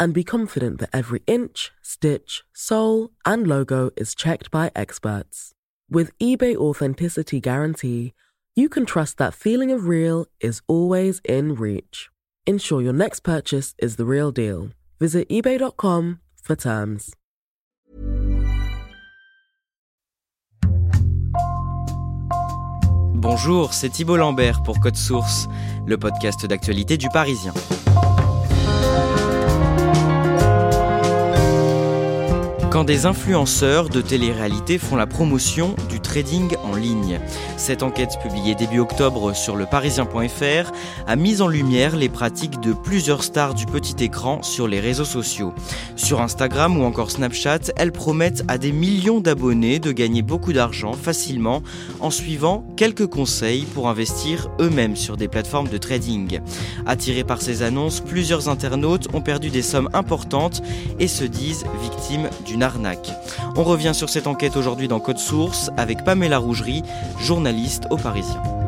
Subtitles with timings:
[0.00, 5.52] and be confident that every inch, stitch, sole, and logo is checked by experts.
[5.90, 8.14] With eBay Authenticity Guarantee,
[8.56, 12.08] you can trust that feeling of real is always in reach.
[12.46, 14.70] Ensure your next purchase is the real deal.
[14.98, 17.14] Visit eBay.com for terms.
[23.14, 25.46] Bonjour, c'est Thibault Lambert pour Code Source,
[25.86, 27.52] le podcast d'actualité du Parisien.
[32.70, 37.18] Quand des influenceurs de télé-réalité font la promotion du trading en ligne.
[37.56, 40.70] Cette enquête publiée début octobre sur le parisien.fr
[41.08, 45.04] a mis en lumière les pratiques de plusieurs stars du petit écran sur les réseaux
[45.04, 45.52] sociaux.
[45.96, 50.92] Sur Instagram ou encore Snapchat, elles promettent à des millions d'abonnés de gagner beaucoup d'argent
[50.92, 51.64] facilement
[51.98, 56.38] en suivant quelques conseils pour investir eux-mêmes sur des plateformes de trading.
[56.86, 60.62] Attirés par ces annonces, plusieurs internautes ont perdu des sommes importantes
[61.00, 62.59] et se disent victimes d'une
[63.56, 66.82] On revient sur cette enquête aujourd'hui dans Code Source avec Pamela Rougerie,
[67.18, 68.59] journaliste au Parisien.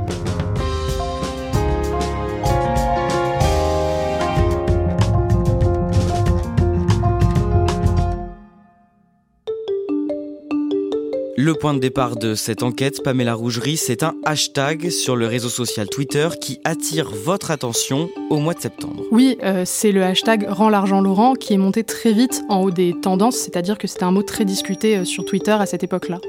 [11.52, 15.50] Le point de départ de cette enquête, Pamela Rougerie, c'est un hashtag sur le réseau
[15.50, 19.04] social Twitter qui attire votre attention au mois de septembre.
[19.10, 22.70] Oui, euh, c'est le hashtag Rends l'argent Laurent qui est monté très vite en haut
[22.70, 26.20] des tendances, c'est-à-dire que c'était un mot très discuté euh, sur Twitter à cette époque-là.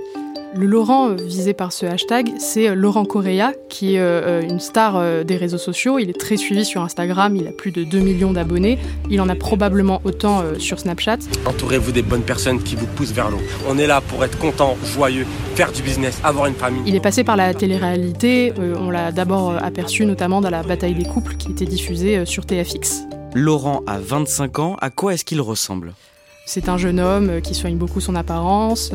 [0.56, 4.60] Le Laurent euh, visé par ce hashtag, c'est euh, Laurent Correa, qui est euh, une
[4.60, 5.98] star des réseaux sociaux.
[5.98, 8.78] Il est très suivi sur Instagram, il a plus de 2 millions d'abonnés.
[9.10, 11.18] Il en a probablement autant sur Snapchat.
[11.46, 13.40] Entourez-vous des bonnes personnes qui vous poussent vers l'eau.
[13.68, 16.84] On est là pour être content, joyeux, faire du business, avoir une famille.
[16.86, 18.54] Il est passé par la télé-réalité.
[18.58, 23.04] on l'a d'abord aperçu notamment dans la bataille des couples qui était diffusée sur TFX.
[23.34, 24.78] Laurent a 25 ans.
[24.82, 25.94] À quoi est-ce qu'il ressemble?
[26.46, 28.92] C'est un jeune homme qui soigne beaucoup son apparence,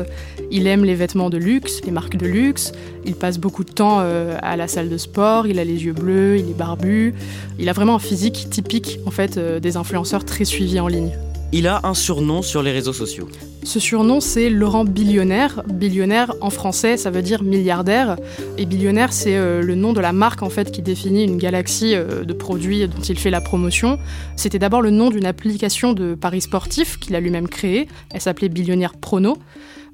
[0.51, 2.71] il aime les vêtements de luxe, les marques de luxe,
[3.05, 5.93] il passe beaucoup de temps euh, à la salle de sport, il a les yeux
[5.93, 7.13] bleus, il est barbu,
[7.57, 11.11] il a vraiment un physique typique en fait euh, des influenceurs très suivis en ligne.
[11.51, 13.27] Il a un surnom sur les réseaux sociaux.
[13.63, 15.63] Ce surnom, c'est Laurent Billionnaire.
[15.67, 18.17] Billionnaire, en français, ça veut dire milliardaire.
[18.59, 21.95] Et Billionnaire, c'est euh, le nom de la marque en fait qui définit une galaxie
[21.95, 23.97] euh, de produits dont il fait la promotion.
[24.35, 27.87] C'était d'abord le nom d'une application de paris sportif qu'il a lui-même créée.
[28.11, 29.39] Elle s'appelait Billionnaire Prono.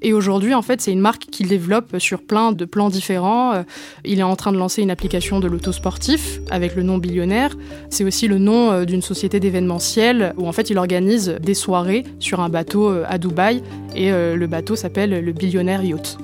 [0.06, 3.54] Et aujourd'hui, en fait, c'est une marque qu'il développe sur plein de plans différents.
[3.54, 3.62] Euh,
[4.04, 7.56] il est en train de lancer une application de l'auto sportif avec le nom Billionnaire.
[7.90, 12.04] C'est aussi le nom euh, d'une société d'événementiel où en fait il organise des soirées
[12.20, 13.64] sur un bateau euh, à Dubaï
[13.96, 16.18] et le bateau s'appelle le Billionnaire Yacht.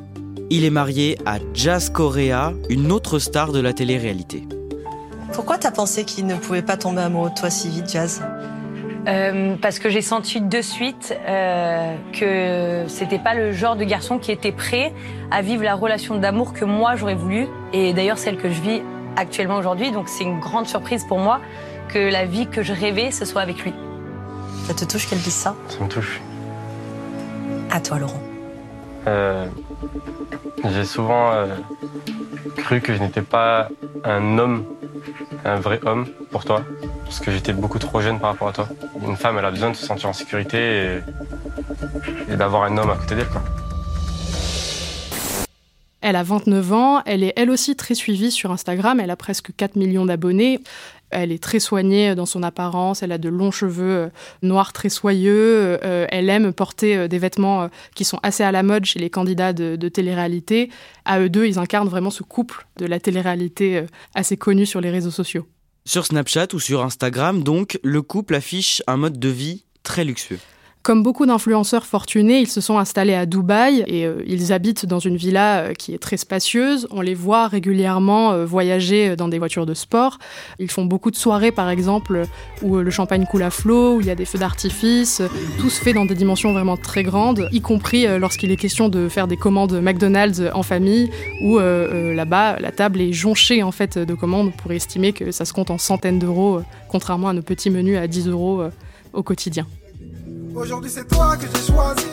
[0.50, 4.44] Il est marié à Jazz Correa, une autre star de la télé-réalité.
[5.32, 8.22] Pourquoi t'as pensé qu'il ne pouvait pas tomber amoureux de toi si vite, Jazz?
[9.08, 14.18] Euh, parce que j'ai senti de suite euh, que c'était pas le genre de garçon
[14.18, 14.92] qui était prêt
[15.30, 18.82] à vivre la relation d'amour que moi j'aurais voulu et d'ailleurs celle que je vis
[19.16, 19.90] actuellement aujourd'hui.
[19.90, 21.40] Donc c'est une grande surprise pour moi
[21.88, 23.72] que la vie que je rêvais ce soit avec lui.
[24.66, 25.56] Ça te touche qu'elle dise ça?
[25.68, 26.20] Ça me touche.
[27.70, 28.20] À toi Laurent.
[29.08, 29.46] Euh,
[30.70, 31.46] j'ai souvent euh,
[32.56, 33.68] cru que je n'étais pas
[34.04, 34.64] un homme,
[35.44, 36.62] un vrai homme pour toi,
[37.04, 38.68] parce que j'étais beaucoup trop jeune par rapport à toi.
[39.06, 41.00] Une femme, elle a besoin de se sentir en sécurité
[42.28, 43.26] et, d'avoir un homme à côté d'elle.
[46.00, 49.54] Elle a 29 ans, elle est elle aussi très suivie sur Instagram, elle a presque
[49.56, 50.60] 4 millions d'abonnés.
[51.12, 54.08] Elle est très soignée dans son apparence, elle a de longs cheveux euh,
[54.42, 58.62] noirs très soyeux, euh, elle aime porter euh, des vêtements qui sont assez à la
[58.62, 60.70] mode chez les candidats de, de télé-réalité.
[61.04, 64.90] À eux deux, ils incarnent vraiment ce couple de la télé-réalité assez connu sur les
[64.90, 65.46] réseaux sociaux.
[65.84, 70.38] Sur Snapchat ou sur Instagram, donc, le couple affiche un mode de vie très luxueux.
[70.82, 74.98] Comme beaucoup d'influenceurs fortunés, ils se sont installés à Dubaï et euh, ils habitent dans
[74.98, 76.88] une villa euh, qui est très spacieuse.
[76.90, 80.18] On les voit régulièrement euh, voyager dans des voitures de sport.
[80.58, 82.24] Ils font beaucoup de soirées, par exemple,
[82.62, 85.22] où le champagne coule à flot, où il y a des feux d'artifice.
[85.60, 89.08] Tout se fait dans des dimensions vraiment très grandes, y compris lorsqu'il est question de
[89.08, 91.10] faire des commandes McDonald's en famille,
[91.44, 95.52] où là-bas, la table est jonchée en fait de commandes pour estimer que ça se
[95.52, 98.64] compte en centaines d'euros, contrairement à nos petits menus à 10 euros
[99.12, 99.66] au quotidien.
[100.54, 102.04] Aujourd'hui c'est toi que j'ai choisi.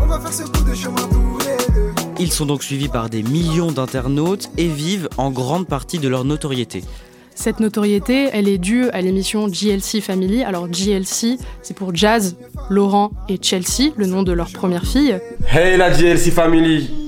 [0.00, 3.22] On va faire ce bout de chemin tous les Ils sont donc suivis par des
[3.22, 6.84] millions d'internautes et vivent en grande partie de leur notoriété.
[7.34, 10.42] Cette notoriété, elle est due à l'émission GLC Family.
[10.42, 12.36] Alors GLC, c'est pour Jazz,
[12.70, 15.18] Laurent et Chelsea, le nom de leur première fille.
[15.52, 17.05] Hey la GLC Family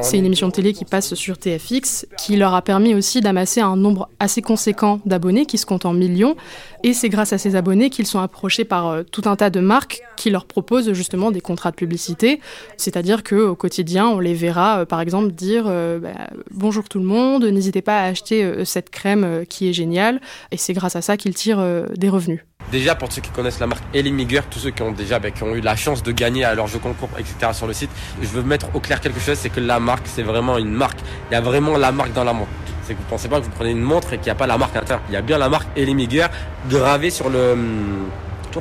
[0.00, 3.60] C'est une émission de télé qui passe sur TFX, qui leur a permis aussi d'amasser
[3.60, 6.34] un nombre assez conséquent d'abonnés, qui se comptent en millions.
[6.82, 9.60] Et c'est grâce à ces abonnés qu'ils sont approchés par euh, tout un tas de
[9.60, 12.40] marques qui leur proposent justement des contrats de publicité.
[12.76, 16.10] C'est-à-dire qu'au quotidien, on les verra, euh, par exemple, dire euh, bah,
[16.50, 20.20] Bonjour tout le monde, n'hésitez pas à acheter cette crème qui est géniale.
[20.50, 21.64] Et c'est grâce à ça qu'ils tirent
[21.96, 22.40] des revenus.
[22.70, 25.42] Déjà, pour ceux qui connaissent la marque Elimiger, tous ceux qui ont déjà bah, qui
[25.42, 27.52] ont eu la chance de gagner à leur jeu concours, etc.
[27.52, 30.22] sur le site, je veux mettre au clair quelque chose, c'est que la marque, c'est
[30.22, 30.98] vraiment une marque.
[31.30, 32.50] Il y a vraiment la marque dans la montre.
[32.84, 34.46] C'est que vous pensez pas que vous prenez une montre et qu'il n'y a pas
[34.46, 35.04] la marque à l'intérieur.
[35.08, 36.26] Il y a bien la marque Elimiger
[36.68, 38.08] gravée sur le hum,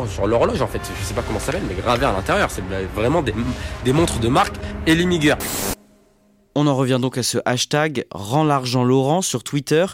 [0.08, 0.82] sur l'horloge en fait.
[1.00, 2.50] Je sais pas comment ça s'appelle, mais gravée à l'intérieur.
[2.52, 2.64] C'est
[2.96, 4.56] vraiment des, montres de marque
[4.88, 5.36] Elimiger.
[6.56, 9.86] On en revient donc à ce hashtag Rends l'argent Laurent sur Twitter.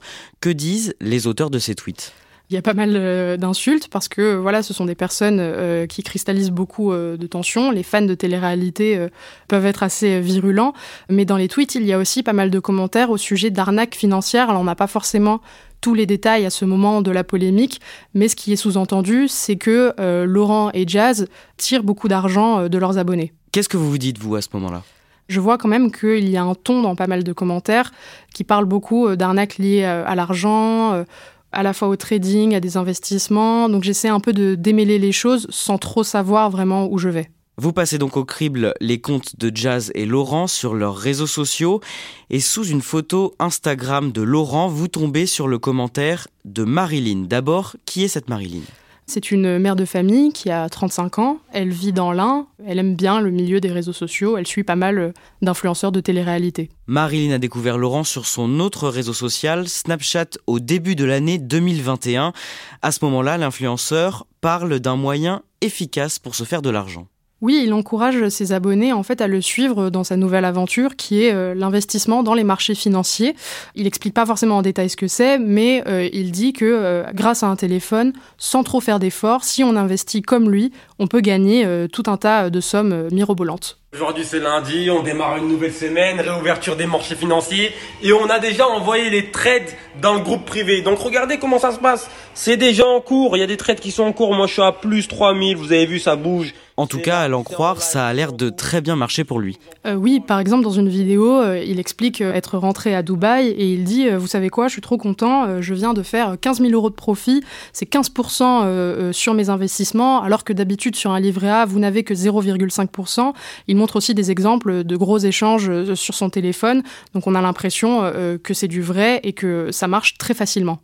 [0.42, 2.14] Que disent les auteurs de ces tweets?
[2.50, 5.86] Il y a pas mal euh, d'insultes parce que voilà, ce sont des personnes euh,
[5.86, 7.72] qui cristallisent beaucoup euh, de tensions.
[7.72, 9.08] Les fans de télé-réalité
[9.48, 10.74] peuvent être assez virulents,
[11.10, 13.96] mais dans les tweets, il y a aussi pas mal de commentaires au sujet d'arnaques
[13.96, 14.50] financières.
[14.50, 15.42] Alors on n'a pas forcément
[15.82, 17.82] tous les détails à ce moment de la polémique,
[18.14, 19.94] mais ce qui est sous-entendu, c'est que
[20.26, 21.28] Laurent et Jazz
[21.58, 23.34] tirent beaucoup d'argent de leurs abonnés.
[23.52, 24.84] Qu'est-ce que vous vous dites, vous, à ce moment-là?
[25.28, 27.92] Je vois quand même qu'il y a un ton dans pas mal de commentaires
[28.34, 31.04] qui parle beaucoup d'arnaques liées à l'argent,
[31.52, 33.70] à la fois au trading, à des investissements.
[33.70, 37.30] Donc j'essaie un peu de démêler les choses sans trop savoir vraiment où je vais.
[37.60, 41.82] Vous passez donc au crible les comptes de Jazz et Laurent sur leurs réseaux sociaux
[42.30, 47.24] et sous une photo Instagram de Laurent, vous tombez sur le commentaire de Marilyn.
[47.28, 48.62] D'abord, qui est cette Marilyn?
[49.08, 51.40] C'est une mère de famille qui a 35 ans.
[51.54, 52.48] Elle vit dans l'Ain.
[52.66, 54.38] Elle aime bien le milieu des réseaux sociaux.
[54.38, 55.12] Elle suit pas mal euh,
[55.42, 56.70] d'influenceurs de télé-réalité.
[56.88, 62.34] Marilyn a découvert Laurent sur son autre réseau social, Snapchat, au début de l'année 2021.
[62.82, 67.08] À ce moment-là, l'influenceur parle d'un moyen efficace pour se faire de l'argent.
[67.40, 71.24] Oui, il encourage ses abonnés en fait à le suivre dans sa nouvelle aventure qui
[71.24, 73.36] est euh, l'investissement dans les marchés financiers.
[73.76, 77.04] Il explique pas forcément en détail ce que c'est, mais euh, il dit que euh,
[77.14, 81.22] grâce à un téléphone, sans trop faire d'efforts, si on investit comme lui, on peut
[81.22, 83.78] gagner tout un tas de sommes mirobolantes.
[83.94, 88.40] Aujourd'hui c'est lundi, on démarre une nouvelle semaine, réouverture des marchés financiers et on a
[88.40, 89.70] déjà envoyé les trades
[90.02, 90.82] dans le groupe privé.
[90.82, 92.10] Donc regardez comment ça se passe.
[92.34, 94.34] C'est déjà en cours, il y a des trades qui sont en cours.
[94.34, 96.54] Moi je suis à plus 3000, vous avez vu ça bouge.
[96.80, 99.58] En tout cas, à l'en croire, ça a l'air de très bien marcher pour lui.
[99.88, 103.48] Euh, oui, par exemple, dans une vidéo, euh, il explique euh, être rentré à Dubaï
[103.48, 106.60] et il dit Vous savez quoi, je suis trop content, je viens de faire 15
[106.62, 107.44] 000 euros de profit,
[107.74, 112.14] c'est 15% sur mes investissements, alors que d'habitude, sur un livret A, vous n'avez que
[112.14, 113.34] 0,5%.
[113.68, 116.84] Il montre aussi des exemples de gros échanges sur son téléphone,
[117.16, 118.12] donc on a l'impression
[118.44, 120.80] que c'est du vrai et que ça marche très facilement.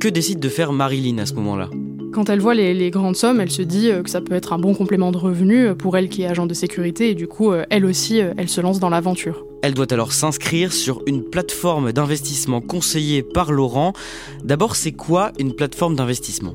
[0.00, 1.70] Que décide de faire Marilyn à ce moment-là?
[2.12, 4.58] Quand elle voit les, grandes sommes, elle se dit euh, que ça peut être un
[4.58, 7.50] bon complément de revenu euh, pour elle qui est agent de sécurité et du coup,
[7.50, 9.44] euh, elle aussi, elle se lance dans l'aventure.
[9.62, 13.92] Elle doit alors s'inscrire sur une plateforme d'investissement conseillée par Laurent.
[14.44, 16.54] D'abord, c'est quoi une plateforme d'investissement?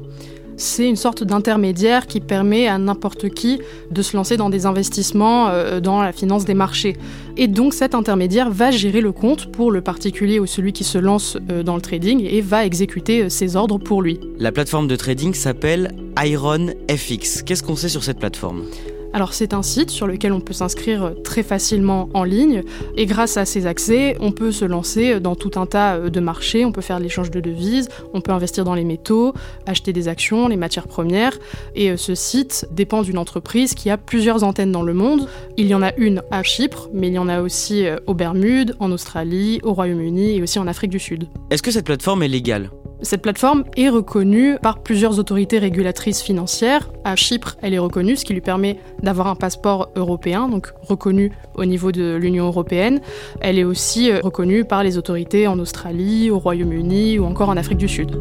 [0.58, 3.62] C'est une sorte d'intermédiaire qui permet à n'importe qui
[3.92, 6.98] de se lancer dans des investissements euh, dans la finance des marchés.
[7.38, 10.98] Et donc cet intermédiaire va gérer le compte pour le particulier ou celui qui se
[10.98, 14.20] lance euh, dans le trading et va exécuter euh, ses ordres pour lui.
[14.40, 15.92] La plateforme de trading s'appelle
[16.24, 17.44] Iron FX.
[17.44, 18.64] Qu'est-ce qu'on sait sur cette plateforme?
[19.18, 22.62] Alors c'est un site sur lequel on peut s'inscrire très facilement en ligne
[22.96, 26.20] et grâce à ces accès, on peut se lancer dans tout un tas euh, de
[26.20, 29.34] marchés, on peut faire l'échange de devises, on peut investir dans les métaux,
[29.66, 31.40] acheter des actions, les matières premières
[31.74, 35.28] et euh, ce site dépend d'une entreprise qui a plusieurs antennes dans le monde.
[35.58, 38.14] Il y en a une à Chypre, mais il y en a aussi euh, aux
[38.14, 41.28] Bermudes, en Australie, au Royaume-Uni et aussi en Afrique du Sud.
[41.50, 42.70] Est-ce que cette plateforme est légale?
[43.02, 46.90] Cette plateforme est reconnue par plusieurs autorités régulatrices financières.
[47.04, 51.32] À Chypre, elle est reconnue, ce qui lui permet d'avoir un passeport européen, donc reconnu
[51.56, 53.00] au niveau de l'Union européenne.
[53.40, 57.58] Elle est aussi euh, reconnue par les autorités en Australie, au Royaume-Uni ou encore en
[57.58, 58.18] Afrique du Sud.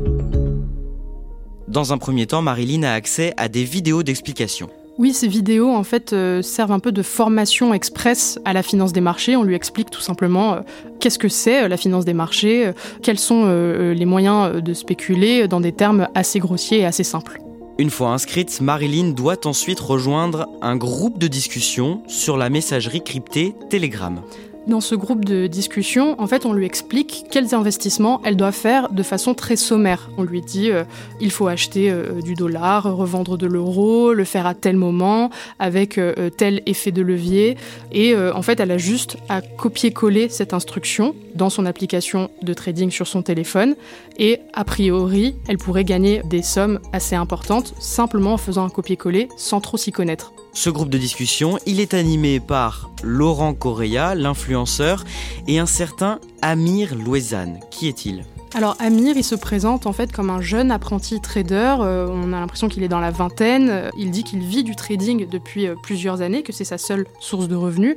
[1.68, 4.68] Dans un premier temps, Marilyn a accès à des vidéos d'explication.
[4.98, 8.94] Oui, ces vidéos en fait euh, servent un peu de formation express à la finance
[8.94, 9.36] des marchés.
[9.36, 10.60] On lui explique tout simplement euh,
[11.00, 12.70] qu'est-ce que c'est euh, la finance des marchés,
[13.02, 17.40] quels sont les moyens de spéculer dans des termes assez grossiers et assez simples.
[17.78, 23.54] Une fois inscrite, Marilyn doit ensuite rejoindre un groupe de discussion sur la messagerie cryptée
[23.68, 24.22] Telegram.
[24.66, 28.90] Dans ce groupe de discussion, en fait, on lui explique quels investissements elle doit faire
[28.90, 30.10] de façon très sommaire.
[30.18, 30.82] On lui dit euh,
[31.20, 35.30] il faut acheter euh, du dollar, revendre de l'euro, le faire à tel moment,
[35.60, 37.56] avec euh, tel effet de levier.
[37.92, 42.90] Et en fait, elle a juste à copier-coller cette instruction dans son application de trading
[42.90, 43.76] sur son téléphone.
[44.18, 49.28] Et a priori, elle pourrait gagner des sommes assez importantes simplement en faisant un copier-coller
[49.36, 50.32] sans trop s'y connaître.
[50.56, 55.04] Ce groupe de discussion, il est animé par Laurent Correa, l'influenceur,
[55.46, 57.60] et un certain Amir Louezane.
[57.70, 58.24] Qui est-il?
[58.54, 61.76] Alors Amir, il se présente en fait comme un jeune apprenti trader.
[61.80, 63.90] Euh, on a l'impression qu'il est dans la vingtaine.
[63.98, 67.48] Il dit qu'il vit du trading depuis euh, plusieurs années, que c'est sa seule source
[67.48, 67.96] de revenus.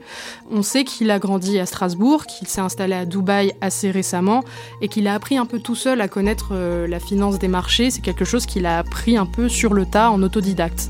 [0.52, 4.44] On sait qu'il a grandi à Strasbourg, qu'il s'est installé à Dubaï assez récemment
[4.82, 7.90] et qu'il a appris un peu tout seul à connaître euh, la finance des marchés.
[7.90, 10.90] C'est quelque chose qu'il a appris un peu sur le tas en autodidacte.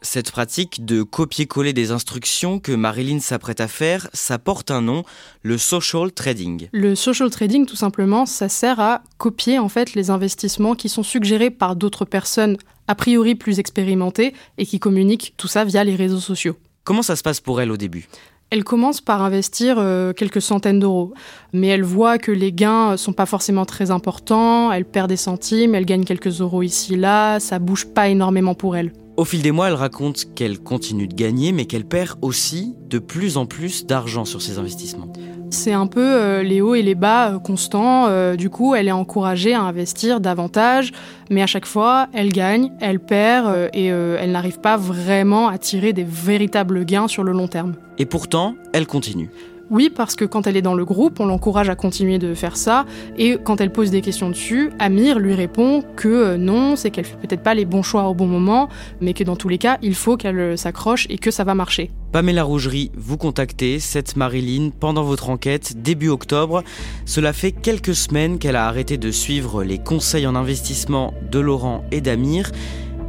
[0.00, 5.02] Cette pratique de copier-coller des instructions que Marilyn s'apprête à faire, ça porte un nom,
[5.42, 6.68] le social trading.
[6.72, 11.02] Le social trading, tout simplement, ça sert à copier en fait les investissements qui sont
[11.02, 15.96] suggérés par d'autres personnes a priori plus expérimentées et qui communiquent tout ça via les
[15.96, 16.56] réseaux sociaux.
[16.84, 18.08] Comment ça se passe pour elle au début?
[18.50, 21.12] Elle commence par investir euh, quelques centaines d'euros,
[21.52, 25.74] mais elle voit que les gains sont pas forcément très importants, elle perd des centimes,
[25.74, 28.92] elle gagne quelques euros ici là, ça bouge pas énormément pour elle.
[29.18, 33.00] Au fil des mois, elle raconte qu'elle continue de gagner, mais qu'elle perd aussi de
[33.00, 35.12] plus en plus d'argent sur ses investissements.
[35.50, 38.06] C'est un peu euh, les hauts et les bas euh, constants.
[38.06, 40.92] Euh, du coup, elle est encouragée à investir davantage,
[41.30, 45.92] mais à chaque fois, elle gagne, elle perd et elle n'arrive pas vraiment à tirer
[45.92, 47.74] des véritables gains sur le long terme.
[47.98, 49.30] Et pourtant, elle continue.
[49.70, 52.56] Oui, parce que quand elle est dans le groupe, on l'encourage à continuer de faire
[52.56, 52.86] ça.
[53.18, 57.04] Et quand elle pose des questions dessus, Amir lui répond que euh, non, c'est qu'elle
[57.04, 58.68] fait peut-être pas les bons choix au bon moment,
[59.02, 61.54] mais que dans tous les cas, il faut qu'elle euh, s'accroche et que ça va
[61.54, 61.90] marcher.
[62.12, 66.62] Pamela Rougerie, vous contactez cette Marilyn pendant votre enquête début octobre.
[67.04, 71.84] Cela fait quelques semaines qu'elle a arrêté de suivre les conseils en investissement de Laurent
[71.92, 72.50] et d'Amir.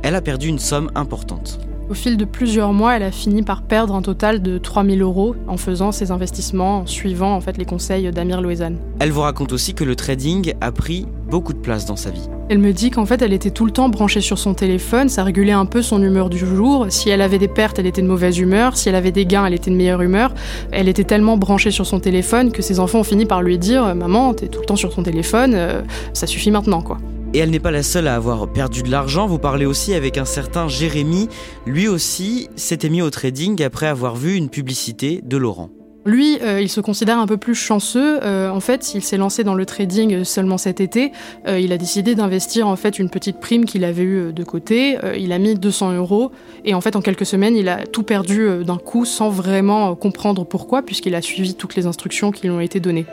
[0.04, 1.69] Elle a perdu une somme importante.
[1.90, 5.36] Au fil de plusieurs mois, elle a fini par perdre un total de 3000 euros
[5.48, 8.78] en faisant ses investissements, en suivant en fait les conseils d'Amir Louezane.
[9.00, 12.30] Elle vous raconte aussi que le trading a pris beaucoup de place dans sa vie.
[12.50, 15.24] Elle me dit qu'en fait, elle était tout le temps branchée sur son téléphone, ça
[15.24, 16.86] régulait un peu son humeur du jour.
[16.90, 18.78] Si elle avait des pertes, elle était de mauvaise humeur.
[18.78, 20.36] Si elle avait des gains, elle était de meilleure humeur.
[20.72, 23.96] Elle était tellement branchée sur son téléphone que ses enfants ont fini par lui dire
[23.96, 25.82] Maman, t'es tout le temps sur ton téléphone, euh,
[26.14, 27.00] ça suffit maintenant, quoi.
[27.34, 29.28] Et elle n'est pas la seule à avoir perdu de l'argent.
[29.28, 31.30] Vous parlez aussi avec un certain Jérémy.
[31.68, 35.70] Lui aussi s'était mis au trading après avoir vu une publicité de Laurent.
[36.06, 38.20] Lui, euh, il se considère un peu plus chanceux.
[38.24, 41.12] Euh, en fait, il s'est lancé dans le trading seulement cet été.
[41.48, 44.98] Euh, il a décidé d'investir en fait une petite prime qu'il avait eue de côté.
[45.18, 46.32] il a mis 200 euros
[46.66, 50.46] et en fait, en quelques semaines, il a tout perdu d'un coup sans vraiment comprendre
[50.46, 53.06] pourquoi, puisqu'il a suivi toutes les instructions qui lui ont été données.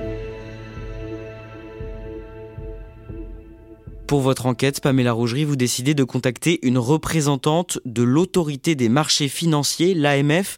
[4.07, 9.27] Pour votre enquête, Pamela Rougerie, vous décidez de contacter une représentante de l'autorité des marchés
[9.27, 10.57] financiers, l'AMF.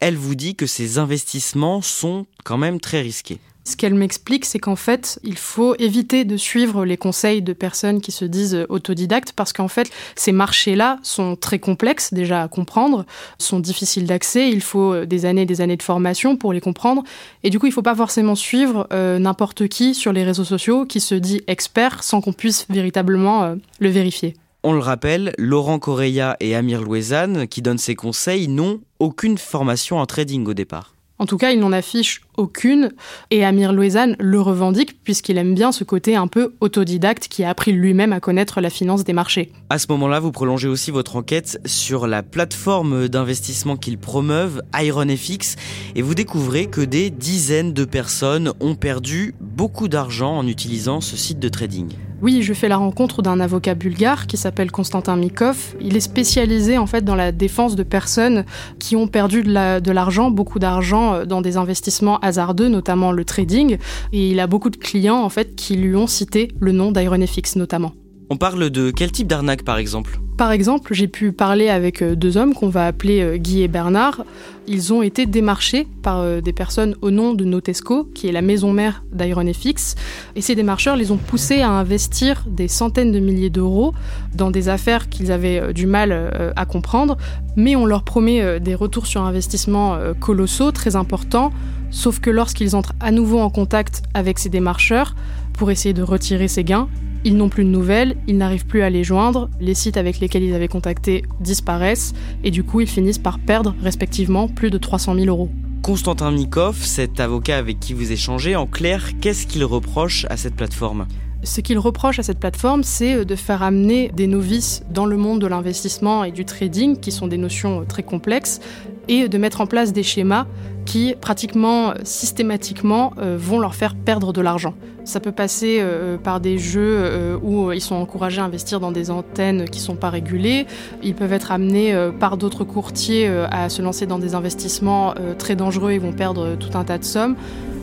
[0.00, 3.38] Elle vous dit que ces investissements sont quand même très risqués.
[3.66, 8.00] Ce qu'elle m'explique, c'est qu'en fait, il faut éviter de suivre les conseils de personnes
[8.00, 13.04] qui se disent autodidactes parce qu'en fait, ces marchés-là sont très complexes déjà à comprendre,
[13.40, 16.60] sont difficiles d'accès, il faut euh, des années et des années de formation pour les
[16.60, 17.02] comprendre.
[17.42, 20.44] Et du coup, il ne faut pas forcément suivre euh, n'importe qui sur les réseaux
[20.44, 24.34] sociaux qui se dit expert sans qu'on puisse véritablement euh, le vérifier.
[24.62, 29.98] On le rappelle, Laurent Correia et Amir Louezane, qui donnent ces conseils, n'ont aucune formation
[29.98, 30.95] en trading au départ.
[31.18, 32.92] En tout cas, il n'en affiche aucune,
[33.30, 37.48] et Amir Louezane le revendique puisqu'il aime bien ce côté un peu autodidacte qui a
[37.48, 39.50] appris lui-même à connaître la finance des marchés.
[39.70, 45.56] À ce moment-là, vous prolongez aussi votre enquête sur la plateforme d'investissement qu'il promeuvent, IronFX,
[45.94, 51.16] et vous découvrez que des dizaines de personnes ont perdu beaucoup d'argent en utilisant ce
[51.16, 51.94] site de trading.
[52.22, 55.76] Oui, je fais la rencontre d'un avocat bulgare qui s'appelle Konstantin Mikov.
[55.80, 58.46] Il est spécialisé en fait dans la défense de personnes
[58.78, 63.76] qui ont perdu de l'argent, beaucoup d'argent euh, dans des investissements hasardeux, notamment le trading.
[64.14, 67.56] Et il a beaucoup de clients en fait qui lui ont cité le nom d'IronFX
[67.56, 67.92] notamment.
[68.28, 72.16] On parle de quel type d'arnaque par exemple Par exemple, j'ai pu parler avec euh,
[72.16, 74.24] deux hommes qu'on va appeler euh, Guy et Bernard.
[74.66, 78.42] Ils ont été démarchés par euh, des personnes au nom de Notesco, qui est la
[78.42, 79.94] maison mère d'IronFX.
[80.34, 83.94] Et ces démarcheurs les ont poussés à investir des centaines de milliers d'euros
[84.34, 87.16] dans des affaires qu'ils avaient du mal à comprendre.
[87.54, 91.52] Mais on leur promet des retours sur investissement colossaux, très importants.
[91.90, 95.14] Sauf que lorsqu'ils entrent à nouveau en contact avec ces démarcheurs
[95.52, 96.88] pour essayer de retirer ces gains,
[97.26, 100.44] ils n'ont plus de nouvelles, ils n'arrivent plus à les joindre, les sites avec lesquels
[100.44, 102.14] ils avaient contacté disparaissent,
[102.44, 105.50] et du coup ils finissent par perdre respectivement plus de 300 000 euros.
[105.82, 110.54] Constantin Nikov, cet avocat avec qui vous échangez, en clair, qu'est-ce qu'il reproche à cette
[110.54, 111.08] plateforme?
[111.42, 115.16] Ce qu'il reproche à cette plateforme, c'est euh, de faire amener des novices dans le
[115.16, 118.60] monde de l'investissement et du trading, qui sont des notions euh, très complexes,
[119.08, 120.46] et de mettre en place des schémas
[120.84, 124.74] qui, pratiquement systématiquement, euh, vont leur faire perdre de l'argent.
[125.04, 125.80] Ça peut passer
[126.24, 129.94] par des jeux où ils sont encouragés à investir dans des antennes qui ne sont
[129.94, 130.66] pas régulées.
[131.00, 135.92] Ils peuvent être amenés par d'autres courtiers à se lancer dans des investissements très dangereux
[135.92, 137.36] et vont perdre tout un tas de sommes.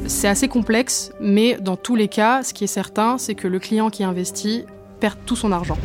[0.06, 3.60] C'est assez complexe, mais dans tous les cas, ce qui est certain, c'est que le
[3.60, 4.66] client qui investit
[5.00, 5.78] perd tout son argent.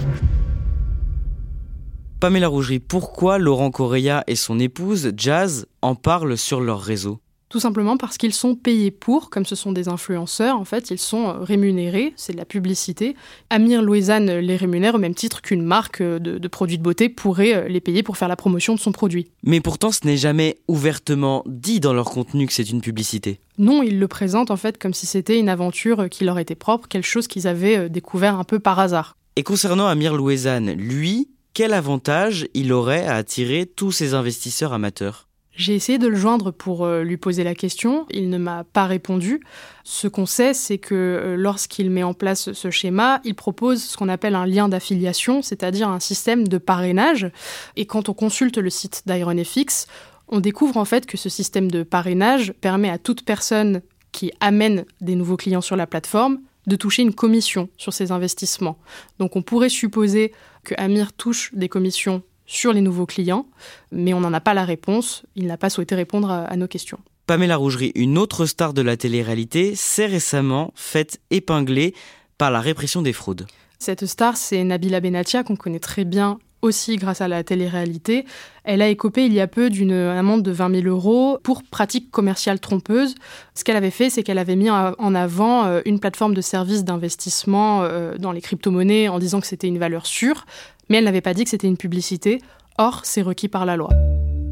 [2.20, 7.20] Pamela Rougerie, pourquoi Laurent Correa et son épouse, Jazz, en parlent sur leur réseau?
[7.48, 10.98] Tout simplement parce qu'ils sont payés pour, comme ce sont des influenceurs, en fait, ils
[10.98, 13.14] sont euh, rémunérés, c'est de la publicité.
[13.50, 17.08] Amir Louisanne les rémunère au même titre qu'une marque euh, de, de, produits de beauté
[17.08, 19.28] pourrait euh, les payer pour faire la promotion de son produit.
[19.44, 23.38] Mais pourtant, ce n'est jamais ouvertement dit dans leur contenu que c'est une publicité.
[23.58, 26.88] Non, ils le présentent en fait comme si c'était une aventure qui leur était propre,
[26.88, 29.16] quelque chose qu'ils avaient découvert un peu par hasard.
[29.36, 35.26] Et concernant Amir Louisanne, lui, quel avantage il aurait à attirer tous ces investisseurs amateurs?
[35.50, 38.06] J'ai essayé de le joindre pour euh, lui poser la question.
[38.10, 39.40] Il ne m'a pas répondu.
[39.82, 43.96] Ce qu'on sait, c'est que euh, lorsqu'il met en place ce schéma, il propose ce
[43.96, 47.28] qu'on appelle un lien d'affiliation, c'est-à-dire un système de parrainage.
[47.74, 49.88] Et quand on consulte le site d'IronFX,
[50.28, 54.84] on découvre en fait que ce système de parrainage permet à toute personne qui amène
[55.00, 56.38] des nouveaux clients sur la plateforme
[56.68, 58.78] de toucher une commission sur ses investissements.
[59.18, 60.32] Donc on pourrait supposer
[60.64, 63.46] que Amir touche des commissions sur les nouveaux clients,
[63.92, 65.24] mais on n'en a pas la réponse.
[65.36, 66.98] Il n'a pas souhaité répondre à, nos questions.
[67.26, 71.94] Pamela Rougerie, une autre star de la télé-réalité, s'est récemment faite épingler
[72.38, 73.46] par la répression des fraudes.
[73.78, 78.24] Cette star, c'est Nabila Benatia, qu'on connaît très bien aussi grâce à la télé-réalité.
[78.64, 82.10] Elle a écopé il y a peu d'une amende de 20 000 euros pour pratique
[82.10, 83.14] commerciale trompeuse.
[83.54, 86.84] Ce qu'elle avait fait, c'est qu'elle avait mis en avant euh, une plateforme de services
[86.84, 90.44] d'investissement euh, dans les crypto-monnaies en disant que c'était une valeur sûre
[90.88, 92.40] mais elle n'avait pas dit que c'était une publicité.
[92.78, 93.90] Or, c'est requis par la loi.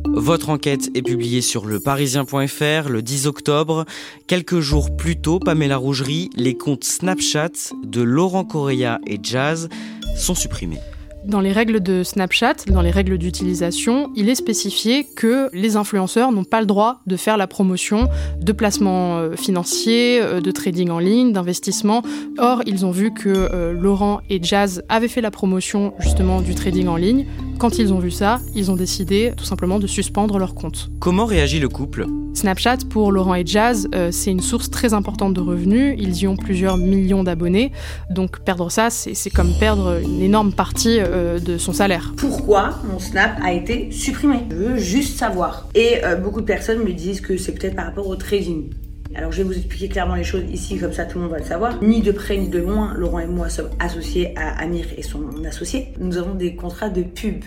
[0.08, 3.84] Votre enquête est publiée sur le parisien.fr le 10 octobre.
[4.26, 9.68] Quelques jours plus tôt, Pamela Rougerie, les comptes Snapchat de Laurent Correa et Jazz
[10.16, 10.80] sont supprimés.
[11.26, 16.30] Dans les règles de Snapchat, dans les règles d'utilisation, il est spécifié que les influenceurs
[16.30, 18.08] n'ont pas le droit de faire la promotion
[18.40, 22.02] de placements euh, financiers, euh, de trading en ligne, d'investissement.
[22.38, 26.54] Or, ils ont vu que euh, Laurent et Jazz avaient fait la promotion justement du
[26.54, 27.26] trading en ligne.
[27.58, 30.90] Quand ils ont vu ça, ils ont décidé tout simplement de suspendre leur compte.
[31.00, 32.06] Comment réagit le couple?
[32.36, 35.96] Snapchat, pour Laurent et Jazz, c'est une source très importante de revenus.
[35.98, 37.72] Ils y ont plusieurs millions d'abonnés.
[38.10, 42.12] Donc perdre ça, c'est comme perdre une énorme partie euh, de son salaire.
[42.16, 44.44] Pourquoi mon Snap a été supprimé?
[44.50, 45.68] Je veux juste savoir.
[45.74, 48.70] Et euh, beaucoup de personnes me disent que c'est peut-être par rapport au trading.
[49.14, 51.38] Alors je vais vous expliquer clairement les choses ici, comme ça tout le monde va
[51.38, 51.82] le savoir.
[51.82, 55.24] Ni de près ni de loin, Laurent et moi sommes associés à Amir et son
[55.48, 55.94] associé.
[55.98, 57.42] Nous avons des contrats de pub.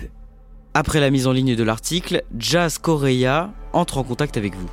[0.74, 4.70] Après la mise en ligne de l'article, Jazz Correa entre en contact avec vous.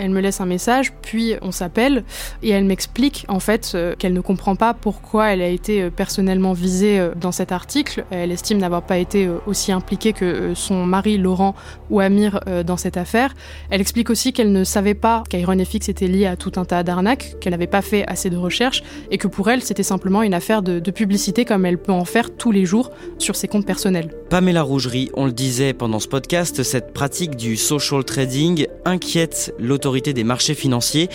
[0.00, 2.04] Elle me laisse un message, puis on s'appelle
[2.42, 5.90] et elle m'explique en fait euh, qu'elle ne comprend pas pourquoi elle a été euh,
[5.90, 8.06] personnellement visée euh, dans cet article.
[8.10, 11.54] Elle estime n'avoir pas été aussi impliquée que son mari Laurent
[11.90, 13.34] ou Amir dans cette affaire.
[13.68, 17.36] Elle explique aussi qu'elle ne savait pas qu'IronFX était lié à tout un tas d'arnaques,
[17.40, 20.62] qu'elle n'avait pas fait assez de recherches et que pour elle c'était simplement une affaire
[20.62, 24.10] de, publicité comme elle peut en faire tous les jours sur ses comptes personnels.
[24.28, 29.89] Pamela Rougerie, on le disait pendant ce podcast, cette pratique du social trading inquiète l'autorité
[29.98, 31.08] des marchés financiers,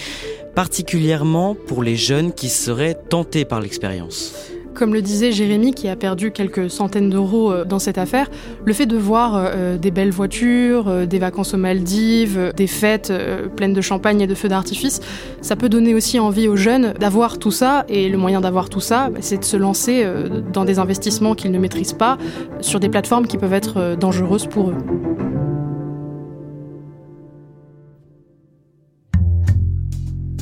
[0.53, 4.33] particulièrement pour les jeunes qui seraient tentés par l'expérience.
[4.75, 8.29] Comme le disait Jérémy, qui a perdu quelques centaines d'euros euh, dans cette affaire,
[8.65, 13.13] le fait de voir euh, euh, des belles voitures, des vacances aux Maldives, des fêtes
[13.55, 14.99] pleines de champagne et de feux d'artifice,
[15.39, 17.85] ça peut donner aussi envie aux jeunes d'avoir tout ça.
[17.87, 20.05] Et le moyen d'avoir tout ça, bah, c'est de se lancer
[20.51, 22.17] dans des investissements qu'ils ne maîtrisent pas,
[22.59, 25.24] sur des plateformes qui peuvent être dangereuses pour eux.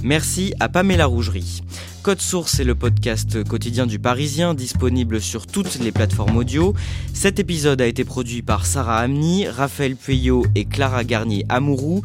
[0.04, 1.64] Merci à Pamela Rougerie.
[2.02, 6.74] Code Source est le podcast quotidien du Parisien, disponible sur toutes les plateformes audio.
[7.14, 12.02] Cet épisode a été produit par Sarah Amni, Raphaël Pueyo et Clara Garnier-Amourou.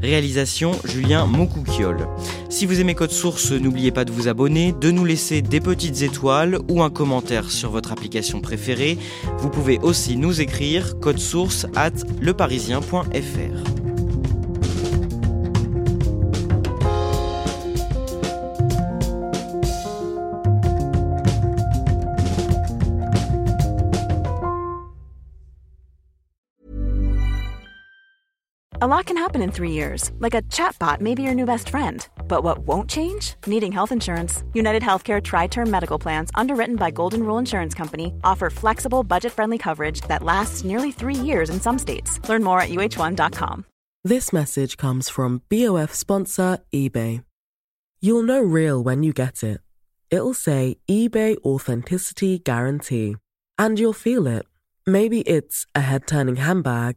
[0.00, 2.08] Réalisation Julien Moncouquiol.
[2.48, 6.00] Si vous aimez Code Source, n'oubliez pas de vous abonner, de nous laisser des petites
[6.00, 8.96] étoiles ou un commentaire sur votre application préférée.
[9.38, 13.71] Vous pouvez aussi nous écrire code source at leparisien.fr.
[28.82, 31.68] A lot can happen in three years, like a chatbot may be your new best
[31.68, 32.04] friend.
[32.26, 33.36] But what won't change?
[33.46, 34.42] Needing health insurance.
[34.54, 39.32] United Healthcare Tri Term Medical Plans, underwritten by Golden Rule Insurance Company, offer flexible, budget
[39.32, 42.18] friendly coverage that lasts nearly three years in some states.
[42.28, 43.64] Learn more at uh1.com.
[44.02, 47.22] This message comes from BOF sponsor eBay.
[48.00, 49.60] You'll know real when you get it.
[50.10, 53.14] It'll say eBay Authenticity Guarantee.
[53.56, 54.44] And you'll feel it.
[54.84, 56.96] Maybe it's a head turning handbag,